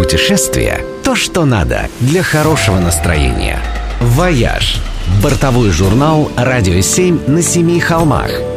[0.00, 3.58] Путешествие– то, что надо для хорошего настроения.
[4.00, 4.80] «Вояж»–
[5.22, 8.30] бортовой журнал «Радио 7» на семи холмах–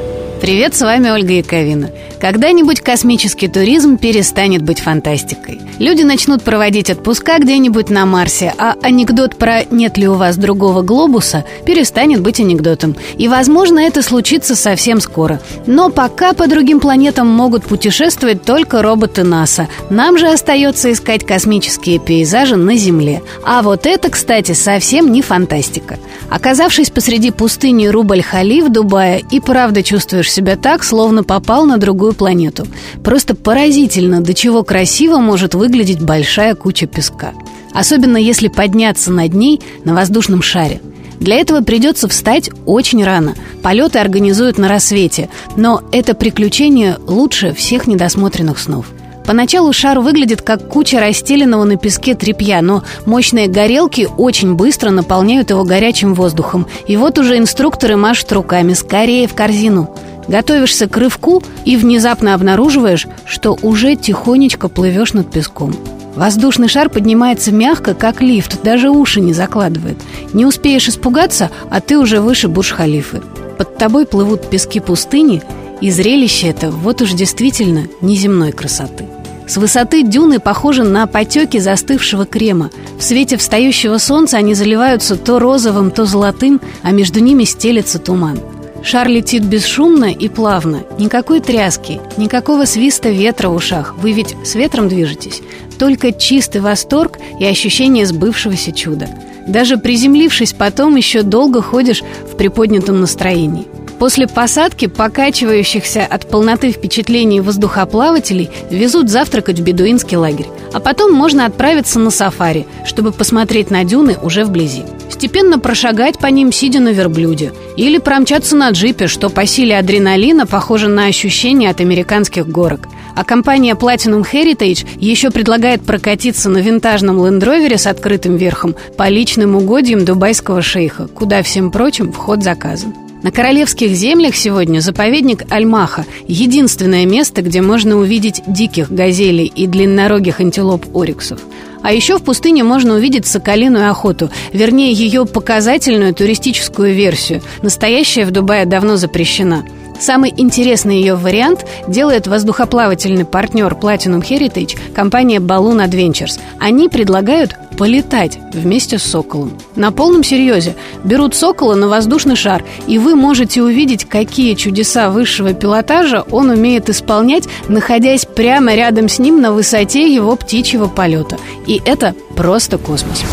[0.44, 1.90] Привет, с вами Ольга Яковина.
[2.20, 5.62] Когда-нибудь космический туризм перестанет быть фантастикой.
[5.80, 10.82] Люди начнут проводить отпуска где-нибудь на Марсе, а анекдот про «нет ли у вас другого
[10.82, 12.98] глобуса» перестанет быть анекдотом.
[13.18, 15.40] И, возможно, это случится совсем скоро.
[15.66, 19.70] Но пока по другим планетам могут путешествовать только роботы НАСА.
[19.90, 23.22] Нам же остается искать космические пейзажи на Земле.
[23.46, 26.00] А вот это, кстати, совсем не фантастика.
[26.30, 32.14] Оказавшись посреди пустыни Рубль-Хали в Дубае и правда чувствуешь себя так, словно попал на другую
[32.14, 32.66] планету.
[33.04, 37.34] Просто поразительно, до чего красиво может выглядеть большая куча песка.
[37.74, 40.82] Особенно если подняться над ней на воздушном шаре.
[41.20, 43.36] Для этого придется встать очень рано.
[43.62, 48.88] Полеты организуют на рассвете, но это приключение лучше всех недосмотренных снов.
[49.26, 55.50] Поначалу шар выглядит как куча расстеленного на песке тряпья, но мощные горелки очень быстро наполняют
[55.50, 56.68] его горячим воздухом.
[56.88, 59.96] И вот уже инструкторы машут руками «Скорее в корзину!»
[60.28, 65.76] Готовишься к рывку и внезапно обнаруживаешь, что уже тихонечко плывешь над песком.
[66.16, 69.98] Воздушный шар поднимается мягко, как лифт, даже уши не закладывает.
[70.32, 73.22] Не успеешь испугаться, а ты уже выше Бурж-Халифы.
[73.58, 75.42] Под тобой плывут пески пустыни,
[75.82, 79.06] и зрелище это вот уж действительно неземной красоты.
[79.48, 82.70] С высоты дюны похожи на потеки застывшего крема.
[82.98, 88.40] В свете встающего солнца они заливаются то розовым, то золотым, а между ними стелется туман–
[88.84, 90.84] Шар летит бесшумно и плавно.
[91.00, 93.96] Никакой тряски, никакого свиста ветра в ушах.
[93.98, 95.42] Вы ведь с ветром движетесь.
[95.80, 99.08] Только чистый восторг и ощущение сбывшегося чуда.
[99.48, 103.68] Даже приземлившись потом, еще долго ходишь в приподнятом настроении.
[104.04, 110.48] После посадки покачивающихся от полноты впечатлений воздухоплавателей везут завтракать в бедуинский лагерь.
[110.74, 114.84] А потом можно отправиться на сафари, чтобы посмотреть на дюны уже вблизи.
[115.10, 117.54] Степенно прошагать по ним, сидя на верблюде.
[117.78, 122.90] Или промчаться на джипе, что по силе адреналина похоже на ощущение от американских горок.
[123.16, 129.56] А компания Platinum Heritage еще предлагает прокатиться на винтажном лендровере с открытым верхом по личным
[129.56, 132.94] угодьям дубайского шейха, куда всем прочим вход заказан.
[133.24, 140.42] На королевских землях сегодня заповедник Альмаха– единственное место, где можно увидеть диких газелей и длиннорогих
[140.42, 141.40] антилоп ориксов.
[141.82, 147.42] А еще в пустыне можно увидеть соколиную охоту, вернее ее показательную туристическую версию.
[147.62, 149.66] Настоящая в Дубае давно запрещена–
[150.00, 156.40] Самый интересный ее вариант делает воздухоплавательный партнер Platinum Heritage компания Balloon Adventures.
[156.60, 159.58] Они предлагают полетать вместе с соколом.
[159.76, 165.54] На полном серьезе берут сокола на воздушный шар, и вы можете увидеть, какие чудеса высшего
[165.54, 171.38] пилотажа он умеет исполнять, находясь прямо рядом с ним на высоте его птичьего полета.
[171.68, 173.24] И это просто космос.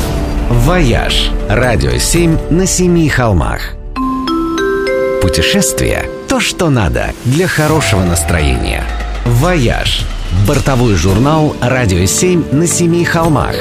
[0.50, 3.74] «Вояж»– радио 7 на семи холмах.
[5.22, 8.82] Путешествие– то, что надо для хорошего настроения.
[9.24, 10.04] «Вояж»–
[10.48, 13.54] бортовой журнал «Радио 7» на семи холмах.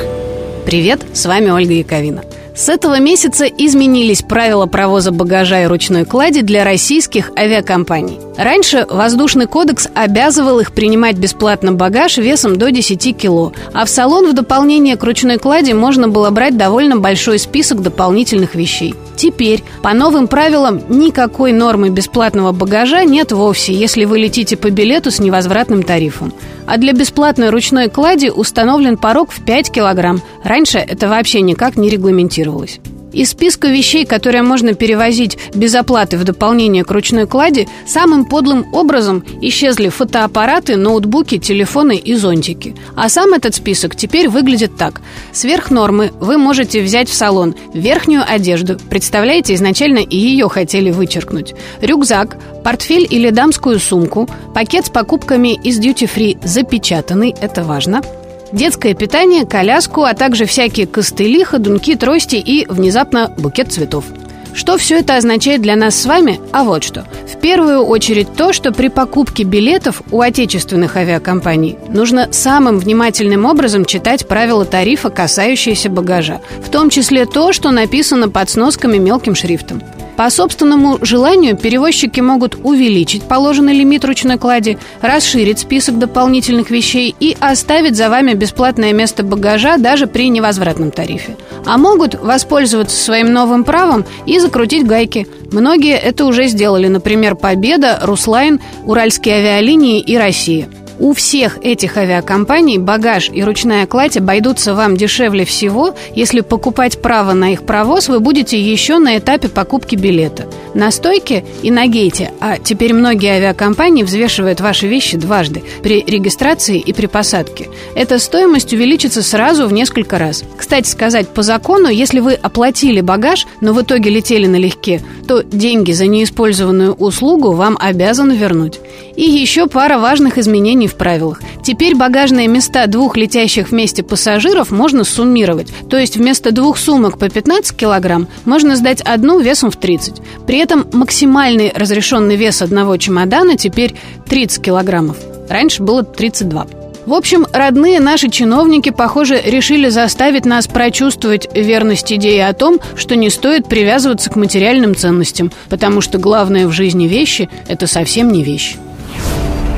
[0.69, 2.21] Привет, с вами Ольга Яковина.
[2.55, 8.19] С этого месяца изменились правила провоза багажа и ручной клади для российских авиакомпаний.
[8.37, 14.29] Раньше воздушный кодекс обязывал их принимать бесплатно багаж весом до 10 кило, а в салон
[14.29, 18.93] в дополнение к ручной клади можно было брать довольно большой список дополнительных вещей.
[19.15, 25.09] Теперь, по новым правилам, никакой нормы бесплатного багажа нет вовсе, если вы летите по билету
[25.09, 26.31] с невозвратным тарифом.
[26.69, 30.21] А для бесплатной ручной клади установлен порог в 5 килограмм.
[30.43, 32.79] Раньше это вообще никак не регламентировалось.
[33.19, 38.73] Из списка вещей, которые можно перевозить без оплаты в дополнение к ручной клади, самым подлым
[38.73, 42.77] образом исчезли фотоаппараты, ноутбуки, телефоны и зонтики.
[42.95, 45.01] А сам этот список теперь выглядит так.
[45.33, 51.55] Сверх нормы вы можете взять в салон верхнюю одежду, представляете, изначально и ее хотели вычеркнуть,
[51.81, 58.01] рюкзак, портфель или дамскую сумку, пакет с покупками из duty-free запечатанный, это важно–
[58.51, 64.05] детское питание, коляску, а также всякие костыли, ходунки, трости и, внезапно, букет цветов.
[64.53, 66.39] Что все это означает для нас с вами?
[66.51, 67.05] А вот что.
[67.31, 73.85] В первую очередь то, что при покупке билетов у отечественных авиакомпаний нужно самым внимательным образом
[73.85, 76.41] читать правила тарифа, касающиеся багажа.
[76.65, 79.81] В том числе то, что написано под сносками мелким шрифтом.
[80.19, 87.37] По собственному желанию перевозчики могут увеличить положенный лимит ручной клади, расширить список дополнительных вещей и
[87.39, 91.37] оставить за вами бесплатное место багажа даже при невозвратном тарифе.
[91.65, 95.25] А могут воспользоваться своим новым правом и закрутить гайки.
[95.53, 100.67] Многие это уже сделали, например, Победа, Руслайн, Уральские авиалинии и Россия.
[100.99, 107.31] У всех этих авиакомпаний багаж и ручная кладь обойдутся вам дешевле всего, если покупать право
[107.31, 110.45] на их провоз вы будете еще на этапе покупки билета.
[110.73, 116.79] На стойке и на гейте, а теперь многие авиакомпании взвешивают ваши вещи дважды при регистрации
[116.79, 117.69] и при посадке.
[117.95, 120.43] Эта стоимость увеличится сразу в несколько раз.
[120.57, 125.93] Кстати сказать, по закону, если вы оплатили багаж, но в итоге летели налегке, то деньги
[125.93, 128.81] за неиспользованную услугу вам обязаны вернуть.
[129.15, 131.41] И еще пара важных изменений в правилах.
[131.63, 135.67] Теперь багажные места двух летящих вместе пассажиров можно суммировать.
[135.89, 140.21] То есть вместо двух сумок по 15 килограмм можно сдать одну весом в 30.
[140.47, 143.95] При этом максимальный разрешенный вес одного чемодана теперь
[144.27, 145.17] 30 килограммов.
[145.49, 146.67] Раньше было 32.
[147.05, 153.15] В общем, родные наши чиновники, похоже, решили заставить нас прочувствовать верность идеи о том, что
[153.15, 158.43] не стоит привязываться к материальным ценностям, потому что главное в жизни вещи– это совсем не
[158.43, 158.75] вещь.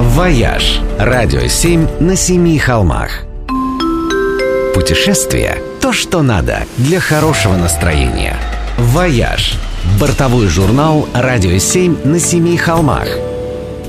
[0.01, 3.21] «Вояж»– радио 7 на семи холмах.
[4.73, 8.35] Путешествие– то, что надо для хорошего настроения.
[8.79, 9.59] «Вояж»–
[9.99, 13.07] бортовой журнал «Радио 7 на семи холмах».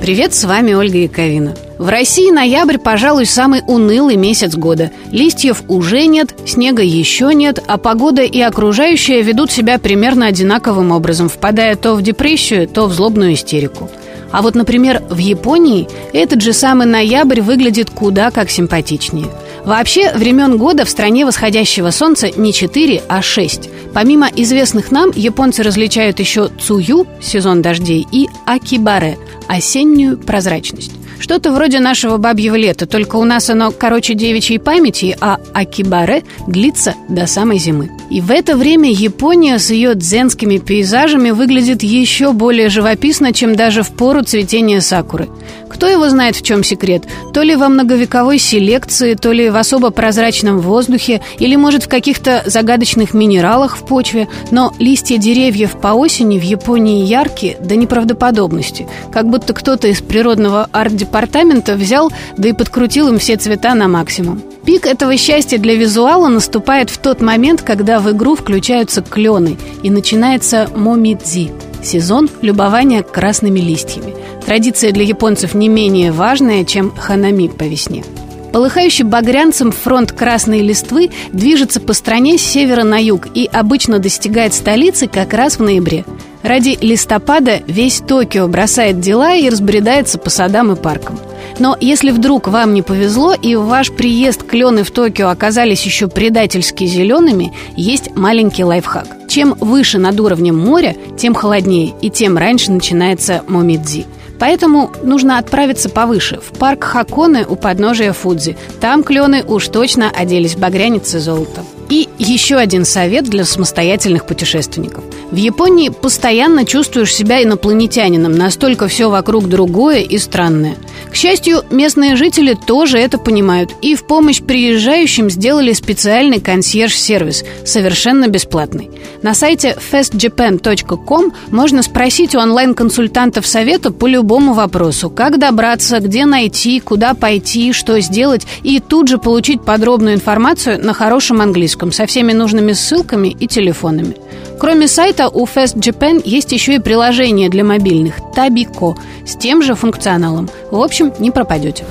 [0.03, 1.57] Привет, с вами Ольга Яковина.
[1.79, 4.91] В России ноябрь, пожалуй, самый унылый месяц года.
[5.11, 11.31] Листьев уже нет, снега еще нет, а погода и окружающие ведут себя примерно одинаковым образом,
[11.31, 13.89] впадая то в депрессию, то в злобную истерику.
[14.33, 19.29] А вот, например, в Японии этот же самый ноябрь выглядит куда как симпатичнее.
[19.65, 23.71] Вообще, времен года в стране восходящего солнца не 4, а 6.
[23.95, 29.19] Помимо известных нам, японцы различают еще цую– сезон дождей, и акибаре–
[29.49, 30.93] осеннюю прозрачность.
[31.21, 36.95] Что-то вроде нашего бабьего лета, только у нас оно короче девичьей памяти, а акибаре длится
[37.09, 37.91] до самой зимы.
[38.13, 43.83] И в это время Япония с ее дзенскими пейзажами выглядит еще более живописно, чем даже
[43.83, 45.31] в пору цветения сакуры.
[45.71, 47.05] Кто его знает, в чем секрет?
[47.33, 52.43] То ли во многовековой селекции, то ли в особо прозрачном воздухе, или, может, в каких-то
[52.45, 54.29] загадочных минералах в почве.
[54.51, 58.87] Но листья деревьев по осени в Японии яркие до неправдоподобности.
[59.11, 64.43] Как будто кто-то из природного арт-департамента взял, да и подкрутил им все цвета на максимум.
[64.65, 69.91] Пик этого счастья для визуала наступает в тот момент, когда в игру включаются клены и
[69.91, 71.51] начинается момидзи–
[71.83, 74.15] сезон любования красными листьями.
[74.47, 78.05] Традиция для японцев не менее важная, чем ханами по весне.
[78.53, 84.55] Полыхающий багрянцем фронт красной листвы движется по стране с севера на юг и обычно достигает
[84.55, 86.05] столицы как раз в ноябре.
[86.43, 91.19] Ради листопада весь Токио бросает дела и разбредается по садам и паркам–
[91.59, 96.85] но если вдруг вам не повезло и ваш приезд клены в Токио оказались еще предательски
[96.85, 99.07] зелеными, есть маленький лайфхак.
[99.29, 104.07] Чем выше над уровнем моря, тем холоднее и тем раньше начинается момидзи.
[104.39, 108.57] Поэтому нужно отправиться повыше, в парк Хаконы у подножия Фудзи.
[108.81, 111.63] Там клены уж точно оделись в и золото.
[111.93, 115.05] И еще один совет для самостоятельных путешественников.
[115.31, 120.77] В Японии постоянно чувствуешь себя инопланетянином, настолько все вокруг другое и странное.
[121.11, 128.29] К счастью, местные жители тоже это понимают и в помощь приезжающим сделали специальный консьерж-сервис, совершенно
[128.29, 128.91] бесплатный.
[129.21, 136.81] На сайте festjapan.com можно спросить у онлайн-консультантов совета по любому вопросу, как добраться, где найти,
[136.81, 142.07] куда пойти, что сделать, и тут же получить подробную информацию на хорошем английском русском со
[142.07, 144.15] всеми нужными ссылками и телефонами.
[144.59, 148.95] Кроме сайта, у Fast Japan есть еще и приложение для мобильных Tabiko
[149.27, 150.49] с тем же функционалом.
[150.71, 151.85] В общем, не пропадете.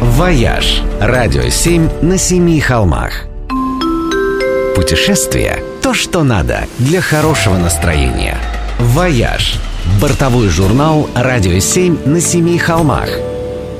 [0.00, 3.12] «Вояж»– радио 7 на семи холмах.
[4.74, 8.36] Путешествие– то, что надо для хорошего настроения.
[8.80, 9.60] «Вояж»–
[10.00, 13.08] бортовой журнал «Радио 7 на семи холмах».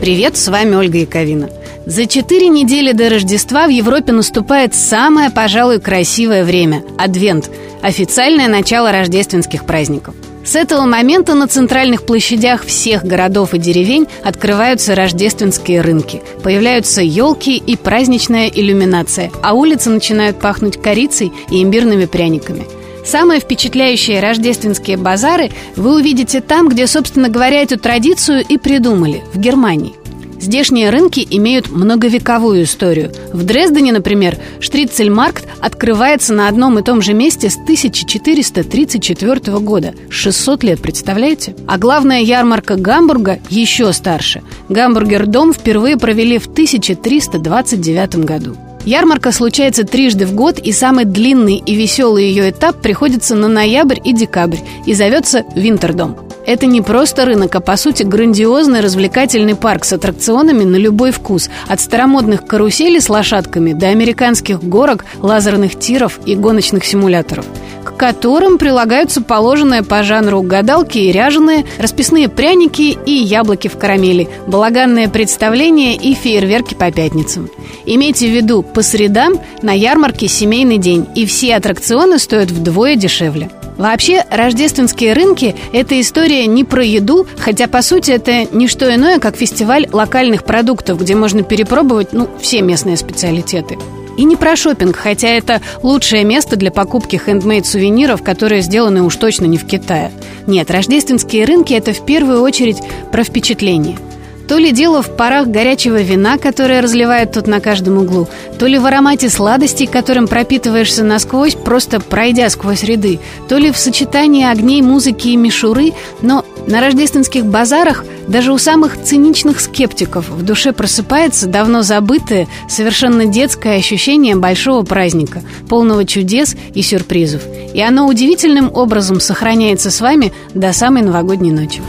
[0.00, 1.48] Привет, с вами Ольга Яковина–
[1.86, 7.50] за четыре недели до Рождества в Европе наступает самое, пожалуй, красивое время– Адвент–
[7.82, 10.14] официальное начало рождественских праздников.
[10.44, 16.22] С этого момента на центральных площадях всех городов и деревень открываются рождественские рынки.
[16.42, 22.64] Появляются елки и праздничная иллюминация, а улицы начинают пахнуть корицей и имбирными пряниками.
[23.04, 29.38] Самые впечатляющие рождественские базары вы увидите там, где, собственно говоря, эту традицию и придумали– в
[29.38, 29.94] Германии.
[30.42, 33.12] Здешние рынки имеют многовековую историю.
[33.32, 39.94] В Дрездене, например, Штрицельмаркт открывается на одном и том же месте с 1434 года.
[40.10, 41.54] 600 лет, представляете?
[41.68, 44.42] А главная ярмарка Гамбурга еще старше.
[44.68, 48.56] Гамбургер-дом впервые провели в 1329 году.
[48.84, 54.00] Ярмарка случается трижды в год, и самый длинный и веселый ее этап приходится на ноябрь
[54.02, 56.16] и декабрь и зовется Винтердом.
[56.44, 61.48] Это не просто рынок, а по сути грандиозный развлекательный парк с аттракционами на любой вкус.
[61.68, 67.46] От старомодных каруселей с лошадками до американских горок, лазерных тиров и гоночных симуляторов
[67.82, 74.28] к которым прилагаются положенные по жанру гадалки и ряженые, расписные пряники и яблоки в карамели,
[74.46, 77.50] балаганные представления и фейерверки по пятницам.
[77.84, 83.50] Имейте в виду, по средам на ярмарке семейный день, и все аттракционы стоят вдвое дешевле.
[83.76, 89.18] Вообще, рождественские рынки– это история не про еду, хотя, по сути, это не что иное,
[89.18, 93.78] как фестиваль локальных продуктов, где можно перепробовать, ну, все местные специалитеты.
[94.18, 99.46] И не про шопинг, хотя это лучшее место для покупки хендмейд-сувениров, которые сделаны уж точно
[99.46, 100.12] не в Китае.
[100.46, 103.96] Нет, рождественские рынки– это в первую очередь про впечатление–
[104.48, 108.78] то ли дело в парах горячего вина, которое разливают тут на каждом углу, то ли
[108.78, 114.82] в аромате сладостей, которым пропитываешься насквозь, просто пройдя сквозь ряды, то ли в сочетании огней,
[114.82, 121.48] музыки и мишуры, но на рождественских базарах даже у самых циничных скептиков в душе просыпается
[121.48, 127.42] давно забытое, совершенно детское ощущение большого праздника, полного чудес и сюрпризов.
[127.74, 131.80] И оно удивительным образом сохраняется с вами до самой новогодней ночи.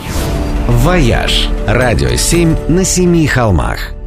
[0.68, 3.94] «Вояж»– радио 7 на семи холмах–